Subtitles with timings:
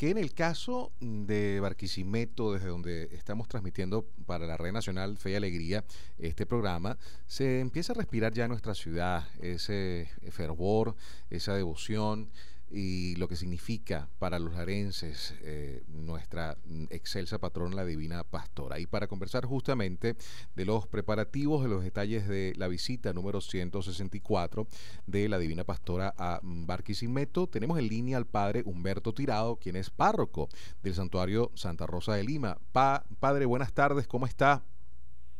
[0.00, 5.32] que en el caso de Barquisimeto, desde donde estamos transmitiendo para la Red Nacional Fe
[5.32, 5.84] y Alegría
[6.16, 10.96] este programa, se empieza a respirar ya en nuestra ciudad ese fervor,
[11.28, 12.30] esa devoción
[12.70, 16.56] y lo que significa para los arenses eh, nuestra
[16.90, 18.78] excelsa patrona, la Divina Pastora.
[18.78, 20.16] Y para conversar justamente
[20.54, 24.66] de los preparativos, de los detalles de la visita número 164
[25.06, 29.90] de la Divina Pastora a Barquisimeto, tenemos en línea al padre Humberto Tirado, quien es
[29.90, 30.48] párroco
[30.82, 32.58] del Santuario Santa Rosa de Lima.
[32.72, 34.62] padre, buenas tardes, ¿cómo está?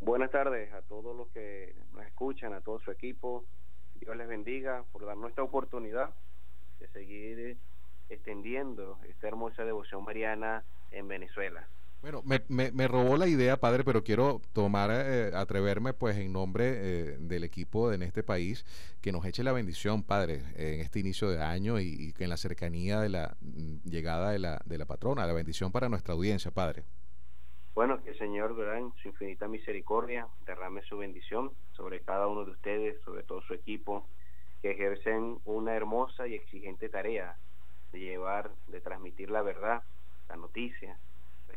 [0.01, 3.45] Buenas tardes a todos los que nos escuchan, a todo su equipo.
[4.01, 6.11] Dios les bendiga por dar nuestra oportunidad
[6.81, 7.57] de seguir
[8.09, 11.69] extendiendo esta hermosa devoción mariana en Venezuela.
[12.03, 12.41] Bueno, me,
[12.73, 17.45] me, robó la idea, padre, pero quiero tomar, eh, atreverme, pues, en nombre eh, del
[17.45, 18.65] equipo en este país,
[19.03, 22.39] que nos eche la bendición, padre, en este inicio de año y, que en la
[22.39, 26.51] cercanía de la mm, llegada de la, de la patrona, la bendición para nuestra audiencia,
[26.51, 26.85] padre.
[27.75, 28.79] Bueno, que el Señor, ¿verdad?
[28.79, 33.53] en su infinita misericordia, derrame su bendición sobre cada uno de ustedes, sobre todo su
[33.53, 34.07] equipo,
[34.63, 37.37] que ejercen una hermosa y exigente tarea
[37.93, 39.83] de llevar, de transmitir la verdad,
[40.29, 40.99] la noticia,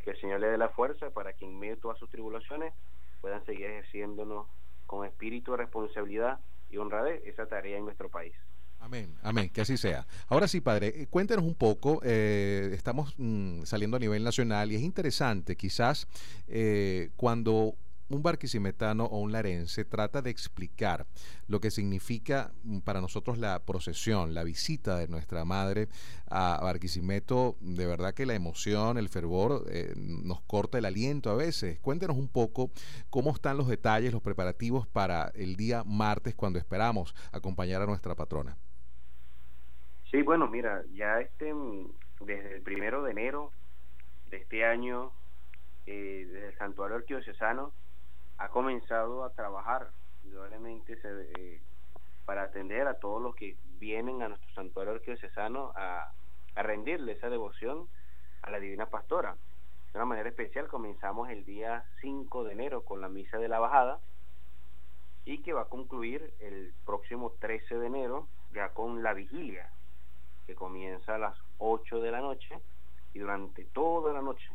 [0.03, 2.73] que el Señor le dé la fuerza para que en medio de todas sus tribulaciones
[3.21, 4.47] puedan seguir ejerciéndonos
[4.85, 8.33] con espíritu de responsabilidad y honradez esa tarea en nuestro país.
[8.79, 10.05] Amén, amén, que así sea.
[10.27, 14.75] Ahora sí, padre, eh, cuéntenos un poco, eh, estamos mm, saliendo a nivel nacional y
[14.75, 16.05] es interesante, quizás
[16.49, 17.75] eh, cuando
[18.13, 21.05] un barquisimetano o un larense trata de explicar
[21.47, 25.87] lo que significa mm, para nosotros la procesión, la visita de nuestra madre
[26.29, 31.35] a Barquisimeto, de verdad que la emoción, el fervor eh, nos corta el aliento a
[31.35, 31.79] veces.
[31.79, 32.71] Cuéntenos un poco
[33.09, 38.15] cómo están los detalles, los preparativos para el día martes cuando esperamos acompañar a nuestra
[38.15, 38.57] patrona.
[40.09, 41.87] Sí, bueno, mira, ya este mm,
[42.21, 43.51] desde el primero de enero
[44.29, 45.11] de este año,
[45.85, 47.71] eh, desde el santuario arquidiocesano,
[48.37, 49.89] ha comenzado a trabajar
[50.23, 51.61] indudablemente eh,
[52.25, 56.11] para atender a todos los que vienen a nuestro santuario arquidiocesano a,
[56.55, 57.87] a rendirle esa devoción
[58.41, 59.35] a la Divina Pastora.
[59.91, 63.59] De una manera especial comenzamos el día 5 de enero con la misa de la
[63.59, 63.99] bajada
[65.25, 69.69] y que va a concluir el próximo 13 de enero ya con la vigilia
[70.45, 72.59] que comienza a las 8 de la noche
[73.13, 74.49] y durante toda la noche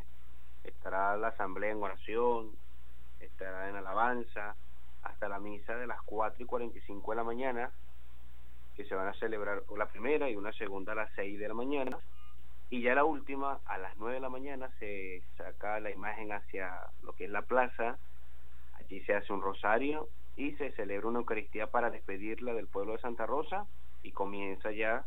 [0.63, 2.51] estará la asamblea en oración,
[3.19, 4.55] estará en alabanza
[5.03, 7.71] hasta la misa de las 4 y 45 de la mañana,
[8.75, 11.53] que se van a celebrar la primera y una segunda a las 6 de la
[11.53, 11.97] mañana,
[12.69, 16.71] y ya la última a las 9 de la mañana se saca la imagen hacia
[17.03, 17.97] lo que es la plaza,
[18.75, 22.99] allí se hace un rosario y se celebra una Eucaristía para despedirla del pueblo de
[22.99, 23.65] Santa Rosa
[24.03, 25.05] y comienza ya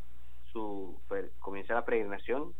[0.53, 1.01] su
[1.41, 2.53] comienza la peregrinación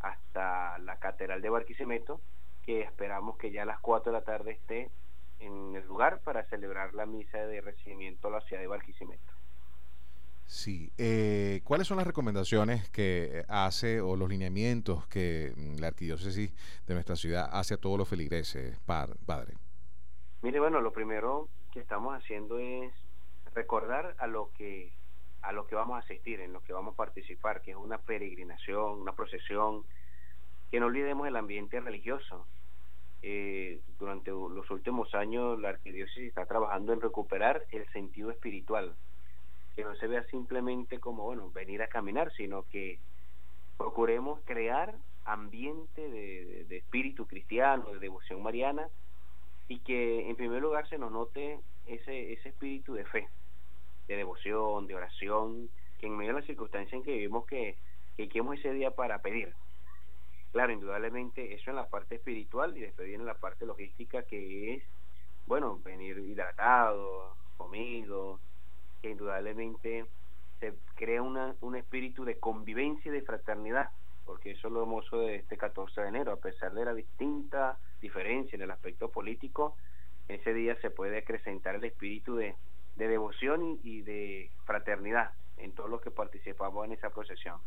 [0.00, 2.20] hasta la catedral de Barquisimeto
[2.68, 4.90] que esperamos que ya a las 4 de la tarde esté
[5.40, 9.32] en el lugar para celebrar la misa de recibimiento a la ciudad de Barquisimeto.
[10.44, 16.52] Sí, eh, ¿cuáles son las recomendaciones que hace o los lineamientos que mm, la arquidiócesis
[16.86, 19.54] de nuestra ciudad hace a todos los feligreses, padre?
[20.42, 22.92] Mire, bueno, lo primero que estamos haciendo es
[23.54, 24.92] recordar a lo que
[25.40, 27.96] a lo que vamos a asistir, en lo que vamos a participar, que es una
[27.96, 29.84] peregrinación, una procesión,
[30.70, 32.46] que no olvidemos el ambiente religioso,
[33.22, 38.94] eh, durante los últimos años la arquidiócesis está trabajando en recuperar el sentido espiritual,
[39.74, 42.98] que no se vea simplemente como, bueno, venir a caminar, sino que
[43.76, 48.88] procuremos crear ambiente de, espíritu cristiano, de devoción mariana,
[49.68, 53.28] y que en primer lugar se nos note ese, ese espíritu de fe,
[54.06, 55.68] de devoción, de oración,
[56.00, 57.76] que en medio de la circunstancia en que vivimos que,
[58.16, 59.52] que ese día para pedir,
[60.52, 64.82] Claro, indudablemente eso en la parte espiritual y después viene la parte logística que es,
[65.46, 68.40] bueno, venir hidratado, comido,
[69.02, 70.06] que indudablemente
[70.60, 73.90] se crea una, un espíritu de convivencia y de fraternidad,
[74.24, 77.78] porque eso es lo hermoso de este 14 de enero, a pesar de la distinta
[78.00, 79.76] diferencia en el aspecto político,
[80.28, 82.54] ese día se puede acrecentar el espíritu de,
[82.96, 87.60] de devoción y de fraternidad en todos los que participamos en esa procesión.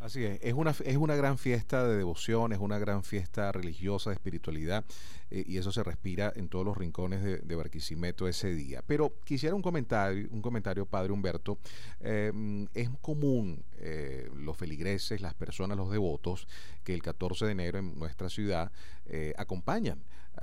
[0.00, 4.08] Así es, es una, es una gran fiesta de devoción, es una gran fiesta religiosa,
[4.08, 4.82] de espiritualidad,
[5.30, 8.82] eh, y eso se respira en todos los rincones de, Barquisimeto ese día.
[8.86, 11.58] Pero quisiera un comentario, un comentario, Padre Humberto.
[12.00, 12.32] Eh,
[12.72, 16.48] es común eh, los feligreses, las personas, los devotos,
[16.82, 18.72] que el 14 de enero en nuestra ciudad
[19.36, 20.00] acompañan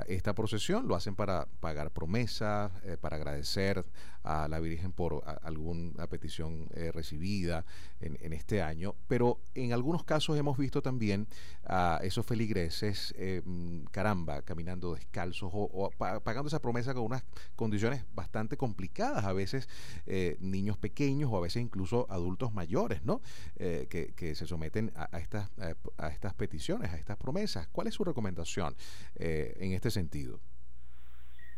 [0.08, 2.72] esta procesión, lo hacen para pagar promesas,
[3.02, 3.86] para agradecer
[4.24, 7.66] a la Virgen por alguna petición recibida
[8.00, 11.28] en, este año, pero en algunos casos hemos visto también
[11.66, 17.24] a esos feligreses, eh, mm, caramba, caminando descalzos o, pagando esa promesa con unas
[17.56, 19.68] condiciones bastante complicadas, a veces
[20.06, 23.22] eh, niños pequeños o a veces incluso adultos mayores, ¿no?
[23.58, 25.50] Que, se someten a, estas,
[25.98, 27.68] a estas peticiones, a estas promesas.
[27.68, 28.76] ¿Cuál es su recomendación
[29.16, 30.40] en este sentido?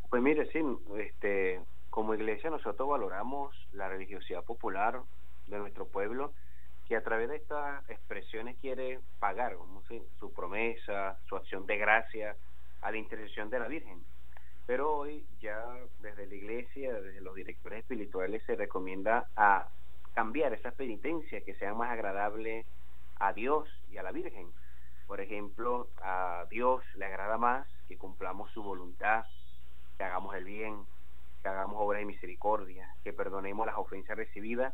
[0.09, 0.59] Pues mire, sí,
[0.97, 5.01] este, como iglesia nosotros valoramos la religiosidad popular
[5.47, 6.33] de nuestro pueblo,
[6.87, 9.55] que a través de estas expresiones quiere pagar
[10.19, 12.35] su promesa, su acción de gracia
[12.81, 14.01] a la intercesión de la Virgen.
[14.65, 15.63] Pero hoy ya
[16.01, 19.69] desde la iglesia, desde los directores espirituales se recomienda a
[20.13, 22.65] cambiar esas penitencias que sean más agradables
[23.19, 24.47] a Dios y a la Virgen.
[25.09, 29.25] Por ejemplo, a Dios le agrada más que cumplamos su voluntad,
[29.97, 30.85] que hagamos el bien,
[31.41, 34.71] que hagamos obras de misericordia, que perdonemos las ofensas recibidas,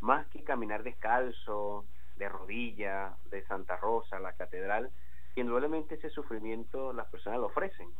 [0.00, 1.84] más que caminar descalzo,
[2.16, 4.90] de rodilla, de Santa Rosa, la catedral,
[5.34, 7.90] que indudablemente ese sufrimiento las personas lo ofrecen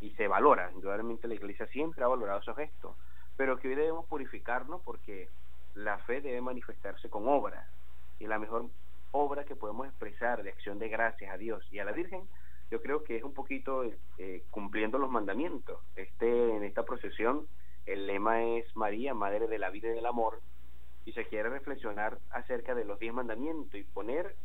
[0.00, 2.94] y se valora, indudablemente la iglesia siempre ha valorado esos gestos,
[3.36, 5.28] pero que hoy debemos purificarnos porque
[5.74, 7.66] la fe debe manifestarse con obras
[8.20, 8.66] y la mejor
[9.12, 12.28] obra que podemos expresar de acción de gracias a Dios y a la Virgen
[12.72, 13.84] yo creo que es un poquito
[14.16, 15.78] eh, cumpliendo los mandamientos.
[15.94, 17.46] Este en esta procesión
[17.84, 20.40] el lema es María, Madre de la Vida y del Amor,
[21.04, 24.36] y se quiere reflexionar acerca de los diez mandamientos y poner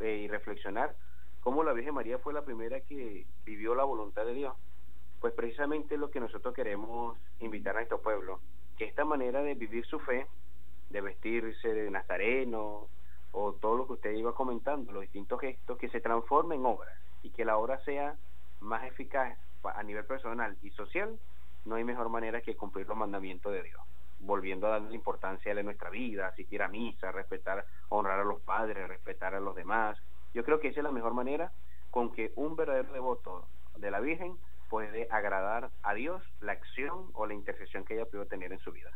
[0.00, 0.94] eh, y reflexionar
[1.40, 4.54] cómo la Virgen María fue la primera que vivió la voluntad de Dios.
[5.20, 8.40] Pues precisamente lo que nosotros queremos invitar a nuestro pueblo,
[8.76, 10.26] que esta manera de vivir su fe,
[10.90, 12.88] de vestirse de nazareno,
[13.34, 16.96] o todo lo que usted iba comentando, los distintos gestos, que se transformen en obras
[17.22, 18.16] y que la obra sea
[18.60, 21.18] más eficaz a nivel personal y social
[21.64, 23.80] no hay mejor manera que cumplir los mandamientos de Dios,
[24.20, 28.86] volviendo a darle importancia a nuestra vida, asistir a misa, respetar, honrar a los padres,
[28.88, 29.98] respetar a los demás.
[30.34, 31.52] Yo creo que esa es la mejor manera
[31.90, 33.46] con que un verdadero devoto
[33.76, 34.36] de la Virgen
[34.68, 38.72] puede agradar a Dios la acción o la intercesión que ella puede tener en su
[38.72, 38.90] vida.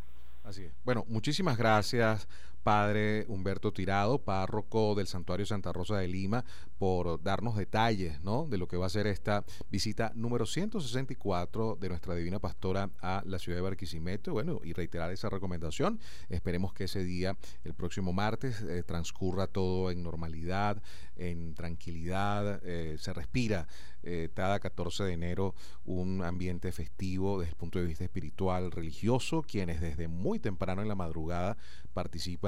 [0.45, 0.73] Así es.
[0.85, 2.29] Bueno, muchísimas gracias,
[2.63, 6.45] Padre Humberto Tirado, párroco del Santuario Santa Rosa de Lima,
[6.79, 8.47] por darnos detalles ¿no?
[8.47, 13.23] de lo que va a ser esta visita número 164 de nuestra Divina Pastora a
[13.25, 14.33] la ciudad de Barquisimeto.
[14.33, 15.99] Bueno, y reiterar esa recomendación.
[16.29, 20.83] Esperemos que ese día, el próximo martes, eh, transcurra todo en normalidad,
[21.17, 23.67] en tranquilidad, eh, se respira
[24.03, 25.55] eh, cada 14 de enero
[25.85, 30.89] un ambiente festivo desde el punto de vista espiritual, religioso, quienes desde muy temprano en
[30.89, 31.57] la madrugada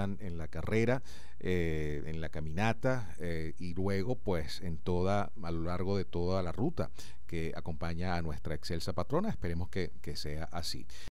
[0.04, 1.02] en la carrera,
[1.40, 6.42] eh, en la caminata eh, y luego pues en toda, a lo largo de toda
[6.42, 6.90] la ruta
[7.26, 9.30] que acompaña a nuestra excelsa patrona.
[9.30, 10.86] Esperemos que, que sea así.